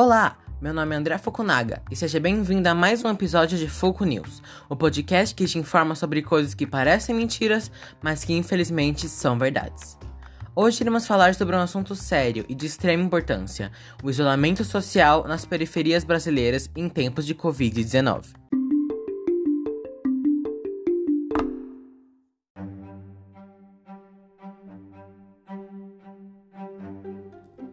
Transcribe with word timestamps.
Olá, 0.00 0.38
meu 0.62 0.72
nome 0.72 0.94
é 0.94 0.98
André 0.98 1.18
Fukunaga 1.18 1.82
e 1.90 1.96
seja 1.96 2.20
bem-vindo 2.20 2.68
a 2.68 2.72
mais 2.72 3.04
um 3.04 3.08
episódio 3.08 3.58
de 3.58 3.68
Foco 3.68 4.04
News, 4.04 4.40
o 4.68 4.76
podcast 4.76 5.34
que 5.34 5.44
te 5.44 5.58
informa 5.58 5.96
sobre 5.96 6.22
coisas 6.22 6.54
que 6.54 6.68
parecem 6.68 7.16
mentiras, 7.16 7.68
mas 8.00 8.22
que 8.22 8.32
infelizmente 8.32 9.08
são 9.08 9.36
verdades. 9.36 9.98
Hoje 10.54 10.84
iremos 10.84 11.04
falar 11.04 11.34
sobre 11.34 11.56
um 11.56 11.58
assunto 11.58 11.96
sério 11.96 12.44
e 12.48 12.54
de 12.54 12.66
extrema 12.66 13.02
importância: 13.02 13.72
o 14.00 14.08
isolamento 14.08 14.62
social 14.62 15.24
nas 15.26 15.44
periferias 15.44 16.04
brasileiras 16.04 16.70
em 16.76 16.88
tempos 16.88 17.26
de 17.26 17.34
Covid-19. 17.34 18.26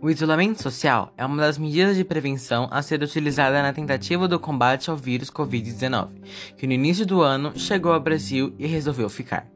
O 0.05 0.09
isolamento 0.12 0.62
social 0.62 1.12
é 1.18 1.26
uma 1.26 1.38
das 1.38 1.58
medidas 1.58 1.98
de 1.98 2.04
prevenção 2.04 2.68
a 2.70 2.84
ser 2.84 3.02
utilizada 3.02 3.64
na 3.64 3.73
tentativa 3.73 4.28
do 4.28 4.40
combate 4.40 4.88
ao 4.88 4.95
vírus 4.95 5.31
Covid-19, 5.31 6.09
que 6.55 6.68
no 6.68 6.73
início 6.73 7.08
do 7.08 7.23
ano 7.23 7.58
chegou 7.58 7.91
ao 7.91 8.00
Brasil 8.00 8.54
e 8.59 8.68
resolveu 8.68 9.09
ficar. 9.09 9.48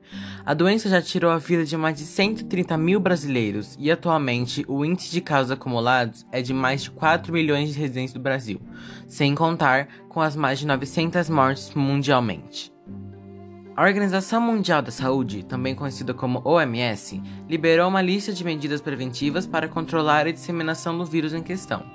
A 0.43 0.55
doença 0.55 0.89
já 0.89 1.03
tirou 1.03 1.29
a 1.29 1.37
vida 1.37 1.63
de 1.63 1.77
mais 1.77 1.99
de 1.99 2.03
130 2.03 2.75
mil 2.79 2.99
brasileiros 2.99 3.77
e 3.79 3.91
atualmente 3.91 4.65
o 4.67 4.83
índice 4.83 5.11
de 5.11 5.21
casos 5.21 5.51
acumulados 5.51 6.25
é 6.31 6.41
de 6.41 6.51
mais 6.51 6.81
de 6.81 6.89
4 6.89 7.31
milhões 7.31 7.71
de 7.71 7.79
residentes 7.79 8.15
do 8.15 8.19
Brasil, 8.19 8.59
sem 9.07 9.35
contar 9.35 9.87
com 10.09 10.19
as 10.19 10.35
mais 10.35 10.57
de 10.57 10.65
900 10.65 11.29
mortes 11.29 11.75
mundialmente. 11.75 12.73
A 13.79 13.83
Organização 13.83 14.41
Mundial 14.41 14.81
da 14.81 14.91
Saúde, 14.91 15.41
também 15.41 15.73
conhecida 15.73 16.13
como 16.13 16.41
OMS, 16.43 17.23
liberou 17.47 17.87
uma 17.87 18.01
lista 18.01 18.33
de 18.33 18.43
medidas 18.43 18.81
preventivas 18.81 19.47
para 19.47 19.69
controlar 19.69 20.27
a 20.27 20.31
disseminação 20.33 20.97
do 20.97 21.05
vírus 21.05 21.33
em 21.33 21.41
questão. 21.41 21.85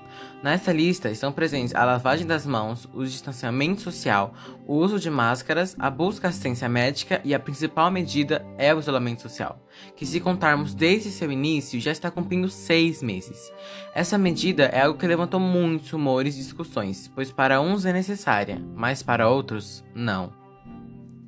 Nessa 0.42 0.72
lista 0.72 1.10
estão 1.10 1.30
presentes 1.30 1.74
a 1.74 1.84
lavagem 1.84 2.27
das 2.27 2.46
mãos, 2.46 2.88
o 2.94 3.05
distanciamento 3.05 3.82
social, 3.82 4.32
o 4.66 4.77
uso 4.77 4.98
de 4.98 5.10
máscaras, 5.10 5.77
a 5.78 5.90
busca 5.90 6.28
assistência 6.28 6.70
médica 6.70 7.20
e 7.22 7.34
a 7.34 7.38
principal 7.38 7.90
medida 7.90 8.42
é 8.56 8.74
o 8.74 8.78
isolamento 8.78 9.20
social, 9.20 9.60
que, 9.94 10.06
se 10.06 10.20
contarmos 10.20 10.72
desde 10.72 11.10
seu 11.10 11.30
início, 11.30 11.78
já 11.78 11.92
está 11.92 12.10
cumprindo 12.10 12.48
seis 12.48 13.02
meses. 13.02 13.52
Essa 13.94 14.16
medida 14.16 14.64
é 14.72 14.80
algo 14.80 14.98
que 14.98 15.06
levantou 15.06 15.38
muitos 15.38 15.90
rumores 15.90 16.34
e 16.34 16.38
discussões, 16.38 17.12
pois 17.14 17.30
para 17.30 17.60
uns 17.60 17.84
é 17.84 17.92
necessária, 17.92 18.58
mas 18.74 19.02
para 19.02 19.28
outros, 19.28 19.84
não. 19.94 20.43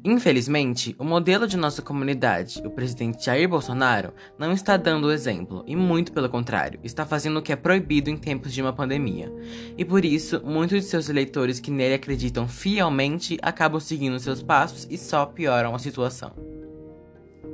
Infelizmente, 0.09 0.95
o 1.01 1.05
modelo 1.05 1.49
de 1.49 1.57
nossa 1.57 1.83
comunidade, 1.83 2.62
o 2.65 2.71
presidente 2.71 3.25
Jair 3.25 3.49
Bolsonaro, 3.49 4.15
não 4.39 4.53
está 4.53 4.77
dando 4.77 5.09
o 5.09 5.11
exemplo, 5.11 5.65
e 5.67 5.75
muito 5.75 6.12
pelo 6.12 6.29
contrário, 6.29 6.79
está 6.85 7.05
fazendo 7.05 7.41
o 7.41 7.43
que 7.43 7.53
é 7.53 7.57
proibido 7.57 8.09
em 8.09 8.17
tempos 8.17 8.53
de 8.53 8.62
uma 8.62 8.73
pandemia. 8.73 9.33
E 9.77 9.84
por 9.84 10.05
isso, 10.05 10.41
muitos 10.45 10.84
de 10.84 10.89
seus 10.89 11.09
eleitores 11.09 11.59
que 11.59 11.73
nele 11.73 11.95
acreditam 11.95 12.47
fielmente 12.47 13.37
acabam 13.43 13.81
seguindo 13.81 14.21
seus 14.21 14.45
passos 14.45 14.87
e 14.89 14.97
só 14.97 15.27
pioram 15.27 15.75
a 15.75 15.79
situação. 15.81 16.33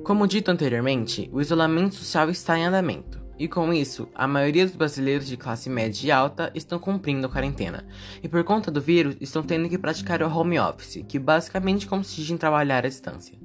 Como 0.05 0.27
dito 0.27 0.51
anteriormente, 0.51 1.31
o 1.33 1.41
isolamento 1.41 1.95
social 1.95 2.29
está 2.29 2.59
em 2.59 2.67
andamento. 2.67 3.22
E 3.43 3.49
com 3.49 3.75
isso, 3.75 4.09
a 4.15 4.29
maioria 4.29 4.65
dos 4.65 4.77
brasileiros 4.77 5.27
de 5.27 5.37
classe 5.37 5.69
média 5.69 6.07
e 6.07 6.13
alta 6.13 6.53
estão 6.55 6.79
cumprindo 6.79 7.27
a 7.27 7.29
quarentena. 7.29 7.85
E 8.23 8.29
por 8.29 8.45
conta 8.45 8.71
do 8.71 8.81
vírus, 8.81 9.17
estão 9.21 9.43
tendo 9.43 9.69
que 9.69 9.77
praticar 9.77 10.23
o 10.23 10.33
home 10.33 10.61
office, 10.61 11.05
que 11.09 11.19
basicamente 11.19 11.89
consiste 11.89 12.33
em 12.33 12.37
trabalhar 12.37 12.87
à 12.87 12.89
distância. 12.89 13.37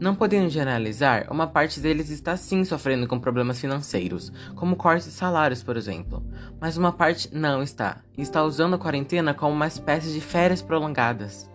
Não 0.00 0.14
podendo 0.14 0.48
generalizar, 0.48 1.26
uma 1.28 1.48
parte 1.48 1.80
deles 1.80 2.08
está 2.08 2.36
sim 2.36 2.64
sofrendo 2.64 3.08
com 3.08 3.18
problemas 3.18 3.60
financeiros, 3.60 4.32
como 4.54 4.76
cortes 4.76 5.06
de 5.06 5.12
salários, 5.12 5.60
por 5.60 5.76
exemplo. 5.76 6.24
Mas 6.60 6.76
uma 6.76 6.92
parte 6.92 7.28
não 7.34 7.64
está, 7.64 8.00
e 8.16 8.22
está 8.22 8.44
usando 8.44 8.74
a 8.74 8.78
quarentena 8.78 9.34
como 9.34 9.52
uma 9.52 9.66
espécie 9.66 10.12
de 10.12 10.20
férias 10.20 10.62
prolongadas 10.62 11.50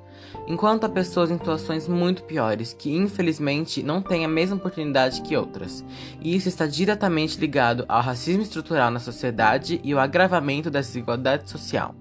enquanto 0.47 0.85
há 0.85 0.89
pessoas 0.89 1.31
em 1.31 1.37
situações 1.37 1.87
muito 1.87 2.23
piores 2.23 2.73
que 2.73 2.95
infelizmente 2.95 3.83
não 3.83 4.01
têm 4.01 4.25
a 4.25 4.29
mesma 4.29 4.55
oportunidade 4.55 5.21
que 5.21 5.35
outras. 5.35 5.83
E 6.21 6.35
isso 6.35 6.47
está 6.47 6.65
diretamente 6.65 7.39
ligado 7.39 7.85
ao 7.87 8.01
racismo 8.01 8.41
estrutural 8.41 8.91
na 8.91 8.99
sociedade 8.99 9.79
e 9.83 9.93
ao 9.93 9.99
agravamento 9.99 10.69
da 10.69 10.79
desigualdade 10.79 11.49
social. 11.49 11.95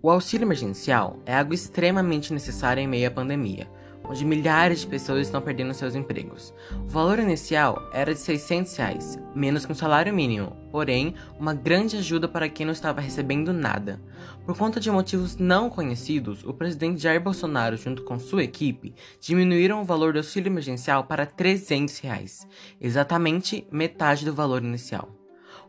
O 0.00 0.10
auxílio 0.10 0.44
emergencial 0.44 1.18
é 1.26 1.36
algo 1.36 1.52
extremamente 1.52 2.32
necessário 2.32 2.80
em 2.80 2.86
meio 2.86 3.08
à 3.08 3.10
pandemia, 3.10 3.68
onde 4.08 4.24
milhares 4.24 4.80
de 4.80 4.86
pessoas 4.86 5.26
estão 5.26 5.40
perdendo 5.40 5.74
seus 5.74 5.94
empregos. 5.94 6.54
O 6.84 6.88
valor 6.88 7.18
inicial 7.18 7.88
era 7.92 8.14
de 8.14 8.20
600 8.20 8.76
reais, 8.76 9.18
menos 9.34 9.66
que 9.66 9.72
um 9.72 9.74
salário 9.74 10.14
mínimo, 10.14 10.56
porém, 10.70 11.14
uma 11.38 11.52
grande 11.52 11.96
ajuda 11.96 12.26
para 12.26 12.48
quem 12.48 12.64
não 12.64 12.72
estava 12.72 13.00
recebendo 13.00 13.52
nada. 13.52 14.00
Por 14.44 14.56
conta 14.56 14.80
de 14.80 14.90
motivos 14.90 15.36
não 15.36 15.68
conhecidos, 15.68 16.42
o 16.44 16.54
presidente 16.54 17.02
Jair 17.02 17.20
Bolsonaro, 17.20 17.76
junto 17.76 18.02
com 18.02 18.18
sua 18.18 18.44
equipe, 18.44 18.94
diminuíram 19.20 19.82
o 19.82 19.84
valor 19.84 20.12
do 20.12 20.18
auxílio 20.18 20.48
emergencial 20.48 21.04
para 21.04 21.26
300 21.26 21.98
reais, 21.98 22.46
exatamente 22.80 23.66
metade 23.70 24.24
do 24.24 24.34
valor 24.34 24.62
inicial. 24.62 25.10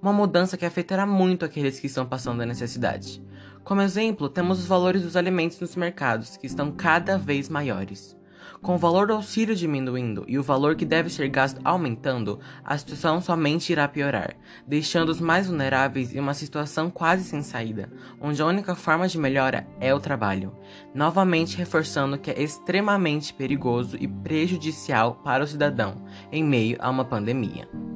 Uma 0.02 0.14
mudança 0.14 0.56
que 0.56 0.66
afetará 0.66 1.06
muito 1.06 1.44
aqueles 1.44 1.78
que 1.78 1.88
estão 1.88 2.06
passando 2.06 2.42
a 2.42 2.46
necessidade. 2.46 3.22
Como 3.66 3.82
exemplo, 3.82 4.30
temos 4.30 4.60
os 4.60 4.66
valores 4.66 5.02
dos 5.02 5.18
alimentos 5.18 5.60
nos 5.60 5.76
mercados, 5.76 6.38
que 6.38 6.48
estão 6.48 6.72
cada 6.72 7.18
vez 7.18 7.50
maiores. 7.50 8.18
Com 8.62 8.76
o 8.76 8.78
valor 8.78 9.08
do 9.08 9.14
auxílio 9.14 9.56
diminuindo 9.56 10.26
e 10.28 10.38
o 10.38 10.44
valor 10.44 10.76
que 10.76 10.84
deve 10.84 11.10
ser 11.10 11.30
gasto 11.30 11.62
aumentando, 11.64 12.40
a 12.64 12.78
situação 12.78 13.22
somente 13.22 13.72
irá 13.72 13.88
piorar, 13.88 14.36
deixando 14.68 15.10
os 15.10 15.22
mais 15.22 15.48
vulneráveis 15.48 16.14
em 16.14 16.20
uma 16.20 16.34
situação 16.34 16.90
quase 16.90 17.24
sem 17.24 17.42
saída, 17.42 17.90
onde 18.20 18.42
a 18.42 18.46
única 18.46 18.76
forma 18.76 19.08
de 19.08 19.18
melhora 19.18 19.66
é 19.80 19.94
o 19.94 20.00
trabalho, 20.00 20.54
novamente 20.94 21.58
reforçando 21.58 22.18
que 22.18 22.32
é 22.32 22.42
extremamente 22.42 23.34
perigoso 23.34 23.96
e 23.98 24.08
prejudicial 24.08 25.16
para 25.24 25.44
o 25.44 25.48
cidadão 25.48 26.04
em 26.30 26.44
meio 26.44 26.76
a 26.82 26.90
uma 26.90 27.06
pandemia. 27.06 27.89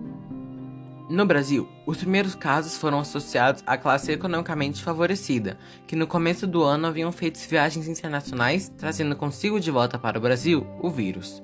No 1.09 1.25
Brasil, 1.25 1.67
os 1.85 1.97
primeiros 1.97 2.33
casos 2.33 2.77
foram 2.77 2.97
associados 2.97 3.61
à 3.67 3.77
classe 3.77 4.11
economicamente 4.13 4.81
favorecida, 4.81 5.57
que 5.85 5.97
no 5.97 6.07
começo 6.07 6.47
do 6.47 6.63
ano 6.63 6.87
haviam 6.87 7.11
feito 7.11 7.37
viagens 7.49 7.89
internacionais, 7.89 8.69
trazendo 8.77 9.13
consigo 9.13 9.59
de 9.59 9.69
volta 9.69 9.99
para 9.99 10.17
o 10.17 10.21
Brasil 10.21 10.65
o 10.81 10.89
vírus. 10.89 11.43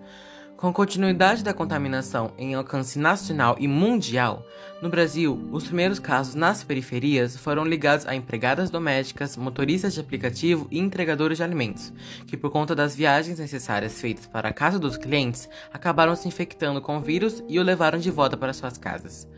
Com 0.60 0.74
continuidade 0.74 1.42
da 1.42 1.54
contaminação 1.54 2.34
em 2.38 2.54
alcance 2.54 3.00
nacional 3.00 3.56
e 3.58 3.66
mundial, 3.66 4.46
no 4.82 4.90
Brasil, 4.90 5.48
os 5.54 5.64
primeiros 5.64 6.00
casos 6.00 6.36
nas 6.36 6.66
periferias 6.66 7.38
foram 7.38 7.64
ligados 7.64 8.06
a 8.06 8.14
empregadas 8.14 8.70
domésticas, 8.70 9.38
motoristas 9.38 9.94
de 9.94 10.02
aplicativo 10.02 10.68
e 10.70 10.78
entregadores 10.78 11.38
de 11.38 11.46
alimentos, 11.46 11.94
que 12.28 12.36
por 12.36 12.52
conta 12.52 12.76
das 12.76 12.94
viagens 12.94 13.40
necessárias 13.40 14.02
feitas 14.02 14.28
para 14.28 14.50
a 14.50 14.54
casa 14.54 14.78
dos 14.78 14.98
clientes, 14.98 15.48
acabaram 15.72 16.14
se 16.14 16.28
infectando 16.28 16.82
com 16.82 16.98
o 16.98 17.02
vírus 17.02 17.42
e 17.48 17.58
o 17.58 17.64
levaram 17.64 17.98
de 17.98 18.12
volta 18.12 18.36
para 18.36 18.52
suas 18.52 18.78
casas. 18.78 19.30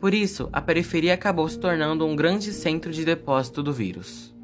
Por 0.00 0.14
isso, 0.14 0.48
a 0.50 0.62
periferia 0.62 1.12
acabou 1.12 1.46
se 1.46 1.58
tornando 1.58 2.06
um 2.06 2.16
grande 2.16 2.54
centro 2.54 2.90
de 2.90 3.04
depósito 3.04 3.62
do 3.62 3.70
vírus. 3.70 4.34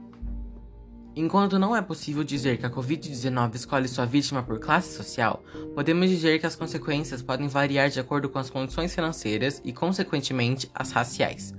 Enquanto 1.18 1.58
não 1.58 1.74
é 1.74 1.80
possível 1.80 2.22
dizer 2.22 2.58
que 2.58 2.66
a 2.66 2.70
Covid-19 2.70 3.54
escolhe 3.54 3.88
sua 3.88 4.04
vítima 4.04 4.42
por 4.42 4.60
classe 4.60 4.94
social, 4.94 5.42
podemos 5.74 6.10
dizer 6.10 6.38
que 6.38 6.44
as 6.44 6.54
consequências 6.54 7.22
podem 7.22 7.48
variar 7.48 7.88
de 7.88 7.98
acordo 7.98 8.28
com 8.28 8.38
as 8.38 8.50
condições 8.50 8.94
financeiras 8.94 9.62
e, 9.64 9.72
consequentemente, 9.72 10.70
as 10.74 10.92
raciais. 10.92 11.54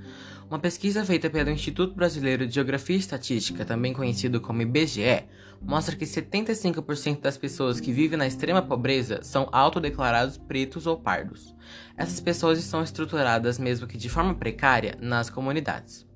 Uma 0.48 0.60
pesquisa 0.60 1.04
feita 1.04 1.28
pelo 1.28 1.50
Instituto 1.50 1.96
Brasileiro 1.96 2.46
de 2.46 2.54
Geografia 2.54 2.96
e 2.96 3.00
Estatística, 3.00 3.66
também 3.66 3.94
conhecido 3.94 4.40
como 4.40 4.62
IBGE, 4.62 5.26
mostra 5.60 5.96
que 5.96 6.06
75% 6.06 7.20
das 7.20 7.36
pessoas 7.36 7.80
que 7.80 7.92
vivem 7.92 8.20
na 8.20 8.28
extrema 8.28 8.62
pobreza 8.62 9.24
são 9.24 9.50
autodeclarados 9.52 10.38
pretos 10.38 10.86
ou 10.86 11.00
pardos. 11.00 11.56
Essas 11.98 12.20
pessoas 12.20 12.60
estão 12.60 12.84
estruturadas, 12.84 13.58
mesmo 13.58 13.88
que 13.88 13.98
de 13.98 14.08
forma 14.08 14.36
precária, 14.36 14.96
nas 15.02 15.32
comunidades. 15.32 16.07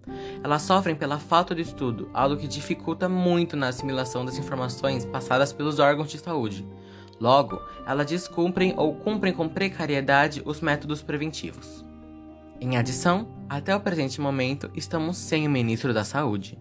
Elas 0.43 0.61
sofrem 0.63 0.95
pela 0.95 1.19
falta 1.19 1.53
de 1.53 1.61
estudo, 1.61 2.09
algo 2.13 2.37
que 2.37 2.47
dificulta 2.47 3.07
muito 3.07 3.55
na 3.55 3.67
assimilação 3.67 4.25
das 4.25 4.37
informações 4.37 5.05
passadas 5.05 5.53
pelos 5.53 5.79
órgãos 5.79 6.09
de 6.09 6.17
saúde. 6.17 6.67
Logo, 7.19 7.61
elas 7.85 8.07
descumprem 8.07 8.73
ou 8.77 8.95
cumprem 8.95 9.33
com 9.33 9.47
precariedade 9.47 10.41
os 10.43 10.59
métodos 10.59 11.01
preventivos. 11.03 11.85
Em 12.59 12.77
adição, 12.77 13.27
até 13.47 13.75
o 13.75 13.79
presente 13.79 14.19
momento, 14.19 14.69
estamos 14.75 15.17
sem 15.17 15.47
o 15.47 15.49
ministro 15.49 15.93
da 15.93 16.03
Saúde. 16.03 16.59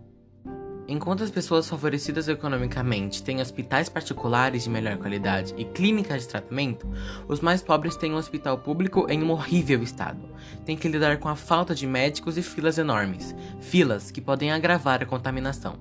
Enquanto 0.91 1.23
as 1.23 1.31
pessoas 1.31 1.69
favorecidas 1.69 2.27
economicamente 2.27 3.23
têm 3.23 3.41
hospitais 3.41 3.89
particulares 3.89 4.65
de 4.65 4.71
melhor 4.71 4.97
qualidade 4.97 5.55
e 5.57 5.65
clínicas 5.65 6.23
de 6.23 6.29
tratamento, 6.29 6.85
os 7.29 7.41
mais 7.41 7.63
pobres 7.63 7.95
têm 7.95 8.13
um 8.13 8.17
hospital 8.17 8.59
público 8.59 9.07
em 9.09 9.23
um 9.23 9.31
horrível 9.31 9.85
estado. 9.85 10.29
Tem 10.67 10.77
que 10.77 10.89
lidar 10.89 11.19
com 11.19 11.29
a 11.29 11.37
falta 11.37 11.77
de 11.77 11.87
médicos 11.87 12.37
e 12.37 12.43
filas 12.43 12.77
enormes, 12.77 13.37
filas 13.61 14.11
que 14.11 14.21
podem 14.21 14.51
agravar 14.51 15.01
a 15.01 15.07
contaminação. 15.07 15.79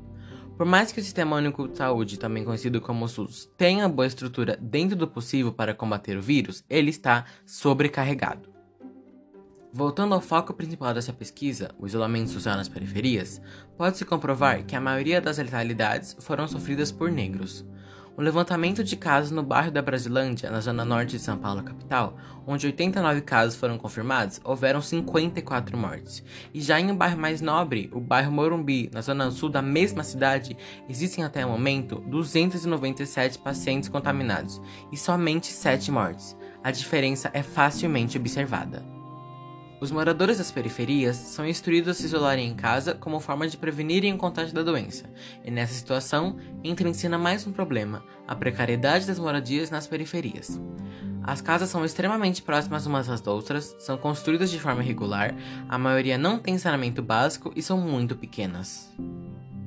Por 0.56 0.68
mais 0.68 0.92
que 0.92 1.00
o 1.00 1.04
Sistema 1.04 1.38
Único 1.38 1.68
de 1.68 1.78
Saúde, 1.78 2.20
também 2.20 2.46
conhecido 2.46 2.80
como 2.80 3.08
SUS, 3.08 3.50
tenha 3.58 3.90
boa 3.90 4.06
estrutura 4.06 4.60
dentro 4.62 4.96
do 4.96 5.08
possível 5.08 5.52
para 5.52 5.74
combater 5.74 6.18
o 6.18 6.22
vírus, 6.22 6.64
ele 6.70 6.92
está 6.92 7.26
sobrecarregado. 7.48 8.59
Voltando 9.80 10.14
ao 10.14 10.20
foco 10.20 10.54
principal 10.54 10.94
dessa 10.94 11.14
pesquisa, 11.14 11.72
o 11.80 11.88
isolamento 11.88 12.30
social 12.32 12.58
nas 12.58 12.68
periferias, 12.68 13.42
pode-se 13.78 14.04
comprovar 14.04 14.66
que 14.66 14.76
a 14.76 14.82
maioria 14.82 15.22
das 15.22 15.38
letalidades 15.38 16.18
foram 16.20 16.46
sofridas 16.50 16.92
por 16.92 17.10
negros. 17.10 17.66
Um 18.18 18.22
levantamento 18.22 18.84
de 18.84 18.98
casos 18.98 19.32
no 19.32 19.42
bairro 19.42 19.72
da 19.72 19.82
Brasilândia, 19.82 20.52
na 20.52 20.60
zona 20.60 20.84
norte 20.84 21.12
de 21.12 21.20
São 21.20 21.38
Paulo, 21.38 21.64
capital, 21.64 22.18
onde 22.46 22.66
89 22.66 23.22
casos 23.22 23.56
foram 23.58 23.78
confirmados, 23.78 24.42
houveram 24.44 24.82
54 24.82 25.78
mortes. 25.78 26.26
E 26.54 26.60
já 26.60 26.78
em 26.78 26.92
um 26.92 26.98
bairro 26.98 27.18
mais 27.18 27.40
nobre, 27.40 27.90
o 27.94 28.02
bairro 28.02 28.34
Morumbi, 28.34 28.92
na 28.94 29.00
zona 29.00 29.32
sul 29.32 29.48
da 29.48 29.62
mesma 29.62 30.04
cidade, 30.04 30.58
existem 30.90 31.24
até 31.24 31.46
o 31.46 31.50
momento 31.52 32.04
297 32.06 33.40
pacientes 33.40 33.88
contaminados 33.88 34.62
e 34.92 34.98
somente 34.98 35.48
7 35.48 35.90
mortes. 35.90 36.36
A 36.62 36.70
diferença 36.70 37.32
é 37.34 37.42
facilmente 37.42 38.18
observada. 38.18 38.99
Os 39.82 39.92
moradores 39.92 40.38
das 40.38 40.52
periferias 40.52 41.16
são 41.16 41.48
instruídos 41.48 41.90
a 41.90 41.94
se 41.94 42.06
isolarem 42.06 42.50
em 42.50 42.54
casa 42.54 42.94
como 42.94 43.20
forma 43.20 43.48
de 43.48 43.56
prevenirem 43.56 44.14
o 44.14 44.18
contágio 44.18 44.54
da 44.54 44.62
doença, 44.62 45.06
e 45.44 45.50
nessa 45.50 45.74
situação 45.74 46.38
entra 46.64 46.88
em 46.88 46.94
cena 46.94 47.18
mais 47.18 47.48
um 47.48 47.54
problema: 47.54 48.04
a 48.28 48.36
precariedade 48.36 49.08
das 49.08 49.18
moradias 49.18 49.70
nas 49.70 49.88
periferias. 49.88 50.60
As 51.24 51.42
casas 51.42 51.70
são 51.70 51.86
extremamente 51.86 52.42
próximas 52.42 52.86
umas 52.86 53.10
às 53.10 53.26
outras, 53.26 53.76
são 53.80 53.98
construídas 53.98 54.52
de 54.52 54.60
forma 54.60 54.84
irregular, 54.84 55.34
a 55.70 55.78
maioria 55.78 56.18
não 56.18 56.40
tem 56.40 56.58
saneamento 56.58 57.02
básico 57.02 57.54
e 57.56 57.62
são 57.62 57.78
muito 57.78 58.16
pequenas. 58.16 58.92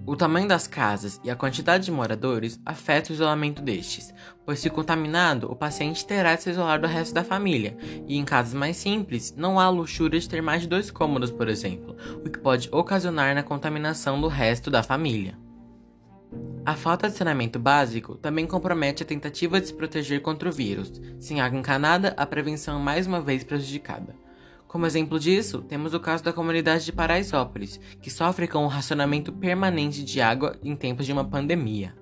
O 0.05 0.17
tamanho 0.17 0.49
das 0.49 0.67
casas 0.67 1.21
e 1.23 1.31
a 1.31 1.37
quantidade 1.37 1.85
de 1.85 1.93
moradores 1.93 2.61
afeta 2.67 3.11
o 3.11 3.15
isolamento 3.15 3.63
destes, 3.63 4.13
pois 4.45 4.59
se 4.59 4.69
contaminado, 4.69 5.51
o 5.51 5.55
paciente 5.55 6.05
terá 6.05 6.35
de 6.35 6.43
se 6.43 6.51
isolar 6.51 6.81
do 6.81 6.89
resto 6.89 7.15
da 7.15 7.23
família, 7.23 7.77
e 8.09 8.17
em 8.17 8.25
casas 8.25 8.53
mais 8.53 8.77
simples, 8.77 9.33
não 9.37 9.61
há 9.61 9.69
luxúria 9.69 10.19
de 10.19 10.29
ter 10.29 10.43
mais 10.43 10.63
de 10.63 10.69
dois 10.69 10.91
cômodos, 10.91 11.31
por 11.31 11.49
exemplo, 11.49 11.97
o 12.25 12.29
que 12.29 12.41
pode 12.41 12.69
ocasionar 12.73 13.33
na 13.33 13.45
contaminação 13.45 14.21
do 14.21 14.27
resto 14.27 14.73
da 14.73 14.83
família. 14.83 15.39
A 16.67 16.75
falta 16.75 17.09
de 17.09 17.17
saneamento 17.17 17.59
básico 17.59 18.17
também 18.17 18.47
compromete 18.47 19.05
a 19.05 19.07
tentativa 19.07 19.61
de 19.61 19.69
se 19.69 19.75
proteger 19.75 20.21
contra 20.21 20.49
o 20.49 20.53
vírus. 20.53 20.93
Sem 21.19 21.41
água 21.41 21.59
encanada, 21.59 22.15
a 22.17 22.25
prevenção 22.27 22.81
é 22.81 22.83
mais 22.83 23.07
uma 23.07 23.21
vez 23.21 23.45
prejudicada. 23.45 24.15
Como 24.73 24.87
exemplo 24.87 25.21
disso, 25.21 25.61
temos 25.61 25.93
o 25.93 26.01
caso 26.01 26.25
da 26.25 26.33
comunidade 26.33 26.87
de 26.87 26.93
Paraisópolis, 26.93 27.79
que 28.01 28.11
sofre 28.11 28.49
com 28.49 28.65
o 28.65 28.69
racionamento 28.69 29.31
permanente 29.31 30.03
de 30.03 30.19
água 30.19 30.57
em 30.65 30.75
tempos 30.75 31.05
de 31.05 31.13
uma 31.13 31.27
pandemia. 31.27 31.95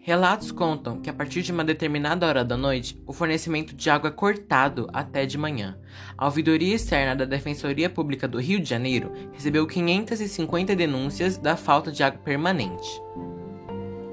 Relatos 0.00 0.50
contam 0.50 0.98
que 1.02 1.10
a 1.10 1.12
partir 1.12 1.42
de 1.42 1.52
uma 1.52 1.62
determinada 1.62 2.26
hora 2.26 2.42
da 2.42 2.56
noite, 2.56 2.98
o 3.06 3.12
fornecimento 3.12 3.74
de 3.74 3.90
água 3.90 4.08
é 4.08 4.12
cortado 4.12 4.88
até 4.94 5.26
de 5.26 5.36
manhã. 5.36 5.78
A 6.16 6.24
ouvidoria 6.24 6.74
externa 6.74 7.14
da 7.14 7.26
Defensoria 7.26 7.90
Pública 7.90 8.26
do 8.26 8.40
Rio 8.40 8.60
de 8.60 8.68
Janeiro 8.70 9.12
recebeu 9.34 9.66
550 9.66 10.74
denúncias 10.74 11.36
da 11.36 11.54
falta 11.54 11.92
de 11.92 12.02
água 12.02 12.18
permanente. 12.20 12.88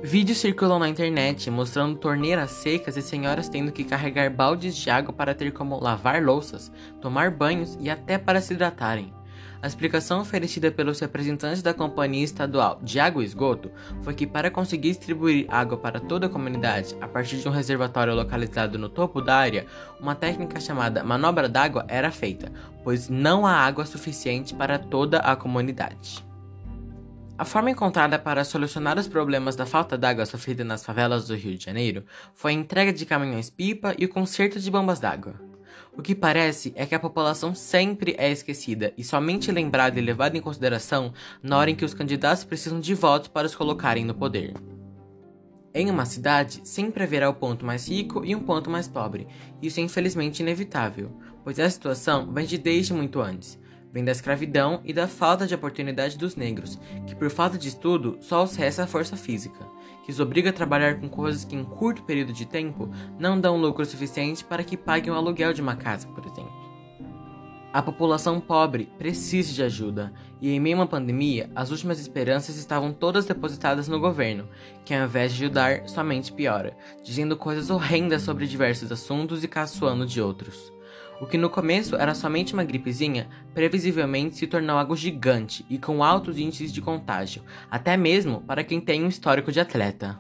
Vídeos 0.04 0.40
circulam 0.40 0.80
na 0.80 0.90
internet 0.90 1.48
mostrando 1.52 1.96
torneiras 1.96 2.50
secas 2.50 2.98
e 2.98 3.04
senhoras 3.04 3.48
tendo 3.48 3.72
que 3.72 3.84
carregar 3.84 4.32
baldes 4.32 4.76
de 4.76 4.90
água 4.90 5.14
para 5.14 5.36
ter 5.36 5.52
como 5.52 5.80
lavar 5.80 6.24
louças, 6.24 6.72
tomar 7.00 7.30
banhos 7.30 7.78
e 7.80 7.88
até 7.88 8.18
para 8.18 8.42
se 8.42 8.56
hidratarem. 8.56 9.14
A 9.62 9.68
explicação 9.68 10.22
oferecida 10.22 10.72
pelos 10.72 11.00
representantes 11.00 11.62
da 11.62 11.72
Companhia 11.72 12.24
Estadual 12.24 12.80
de 12.82 13.00
Água 13.00 13.22
e 13.22 13.26
Esgoto 13.28 13.72
foi 14.02 14.16
que, 14.16 14.26
para 14.26 14.50
conseguir 14.50 14.90
distribuir 14.90 15.46
água 15.50 15.78
para 15.78 16.00
toda 16.00 16.26
a 16.26 16.30
comunidade 16.30 16.96
a 17.00 17.08
partir 17.08 17.38
de 17.38 17.48
um 17.48 17.52
reservatório 17.52 18.16
localizado 18.16 18.80
no 18.80 18.90
topo 18.90 19.22
da 19.22 19.36
área, 19.36 19.68
uma 20.00 20.16
técnica 20.16 20.60
chamada 20.60 21.04
manobra 21.04 21.48
d'água 21.48 21.86
era 21.88 22.10
feita, 22.10 22.52
pois 22.84 23.08
não 23.08 23.46
há 23.46 23.54
água 23.54 23.86
suficiente 23.86 24.56
para 24.56 24.80
toda 24.80 25.20
a 25.20 25.36
comunidade. 25.36 26.31
A 27.42 27.44
forma 27.44 27.72
encontrada 27.72 28.20
para 28.20 28.46
solucionar 28.46 29.00
os 29.00 29.08
problemas 29.08 29.56
da 29.56 29.66
falta 29.66 29.98
d'água 29.98 30.28
sofrida 30.28 30.64
nas 30.64 30.86
favelas 30.86 31.26
do 31.26 31.34
Rio 31.34 31.58
de 31.58 31.66
Janeiro 31.66 32.06
foi 32.36 32.52
a 32.52 32.54
entrega 32.54 32.94
de 32.94 33.04
caminhões-pipa 33.04 33.96
e 33.98 34.06
o 34.06 34.10
conserto 34.10 34.60
de 34.60 34.70
bombas 34.70 35.00
d'água. 35.00 35.34
O 35.98 36.04
que 36.04 36.14
parece 36.14 36.72
é 36.76 36.86
que 36.86 36.94
a 36.94 37.00
população 37.00 37.56
sempre 37.56 38.14
é 38.20 38.30
esquecida 38.30 38.94
e 38.96 39.04
somente 39.04 39.52
lembrada 39.52 39.98
e 39.98 40.04
levada 40.04 40.38
em 40.38 40.40
consideração 40.40 41.14
na 41.42 41.58
hora 41.58 41.72
em 41.72 41.76
que 41.76 41.84
os 41.84 41.96
candidatos 41.96 42.44
precisam 42.44 42.80
de 42.80 42.94
votos 42.94 43.30
para 43.30 43.48
os 43.48 43.56
colocarem 43.56 44.06
no 44.06 44.14
poder. 44.14 44.54
Em 45.74 45.90
uma 45.90 46.06
cidade, 46.06 46.62
sempre 46.64 47.04
haverá 47.04 47.28
o 47.28 47.34
ponto 47.34 47.66
mais 47.66 47.90
rico 47.90 48.24
e 48.24 48.36
um 48.36 48.42
ponto 48.42 48.70
mais 48.70 48.88
pobre. 48.88 49.28
Isso 49.60 49.80
é 49.80 49.84
infelizmente 49.84 50.42
inevitável, 50.42 51.20
pois 51.44 51.60
a 51.60 51.68
situação 51.68 52.32
vem 52.32 52.46
de 52.46 52.60
desde 52.60 52.94
muito 52.94 53.20
antes 53.20 53.60
vem 53.92 54.04
da 54.04 54.12
escravidão 54.12 54.82
e 54.84 54.94
da 54.94 55.08
falta 55.08 55.46
de 55.46 55.54
oportunidade 55.54 56.18
dos 56.18 56.36
negros, 56.36 56.80
que 57.06 57.16
por 57.16 57.30
falta 57.30 57.58
de 57.58 57.68
estudo 57.68 58.18
só 58.22 58.44
os 58.44 58.56
resta 58.56 58.84
a 58.84 58.88
força 58.88 59.18
física, 59.18 59.68
que 60.04 60.12
os 60.12 60.20
obriga 60.20 60.50
a 60.50 60.54
trabalhar 60.54 61.00
com 61.00 61.10
coisas 61.10 61.44
que 61.44 61.56
em 61.56 61.64
curto 61.64 62.04
período 62.04 62.34
de 62.34 62.46
tempo 62.46 62.90
não 63.20 63.40
dão 63.40 63.58
lucro 63.58 63.86
suficiente 63.86 64.44
para 64.44 64.64
que 64.64 64.78
paguem 64.78 65.12
o 65.12 65.16
aluguel 65.16 65.54
de 65.54 65.62
uma 65.62 65.76
casa, 65.76 66.08
por 66.08 66.26
exemplo. 66.26 66.62
A 67.74 67.82
população 67.82 68.42
pobre 68.42 68.90
precisa 68.98 69.54
de 69.54 69.64
ajuda, 69.64 70.12
e 70.42 70.52
em 70.52 70.60
meio 70.60 70.76
a 70.76 70.80
uma 70.82 70.88
pandemia, 70.88 71.50
as 71.56 71.72
últimas 71.72 72.02
esperanças 72.02 72.58
estavam 72.58 72.92
todas 72.92 73.26
depositadas 73.26 73.88
no 73.88 73.98
governo, 73.98 74.50
que 74.84 74.94
ao 74.94 75.06
invés 75.06 75.34
de 75.34 75.46
ajudar, 75.46 75.88
somente 75.88 76.34
piora, 76.34 76.76
dizendo 77.02 77.38
coisas 77.38 77.70
horrendas 77.70 78.24
sobre 78.24 78.46
diversos 78.46 78.92
assuntos 78.92 79.42
e 79.42 79.48
caçoando 79.48 80.06
de 80.06 80.20
outros. 80.20 80.74
O 81.22 81.28
que 81.28 81.38
no 81.38 81.52
começo 81.52 81.96
era 81.96 82.16
somente 82.16 82.56
uma 82.56 82.64
gripezinha, 82.64 83.30
previsivelmente 83.54 84.36
se 84.36 84.48
tornou 84.48 84.76
algo 84.76 84.96
gigante 84.96 85.64
e 85.70 85.78
com 85.78 86.04
altos 86.04 86.40
índices 86.40 86.74
de 86.74 86.82
contágio, 86.82 87.44
até 87.70 87.96
mesmo 87.96 88.42
para 88.42 88.64
quem 88.64 88.82
tem 88.82 89.04
um 89.04 89.08
histórico 89.08 89.52
de 89.52 89.60
atleta. 89.60 90.20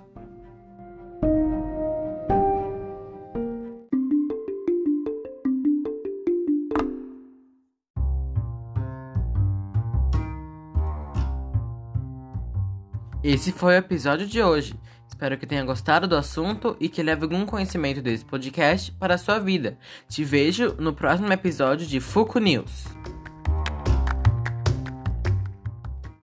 Esse 13.24 13.51
foi 13.51 13.74
o 13.74 13.77
episódio 13.77 14.27
de 14.27 14.39
hoje. 14.39 14.80
Espero 15.21 15.38
que 15.38 15.45
tenha 15.45 15.63
gostado 15.63 16.07
do 16.07 16.15
assunto 16.15 16.75
e 16.79 16.89
que 16.89 17.03
leve 17.03 17.21
algum 17.21 17.45
conhecimento 17.45 18.01
desse 18.01 18.25
podcast 18.25 18.91
para 18.94 19.13
a 19.13 19.18
sua 19.19 19.38
vida. 19.38 19.77
Te 20.09 20.23
vejo 20.23 20.75
no 20.79 20.94
próximo 20.94 21.31
episódio 21.31 21.85
de 21.85 22.00
Fuku 22.00 22.39
News. 22.39 22.85